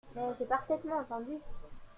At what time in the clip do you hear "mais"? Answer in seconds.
0.15-0.23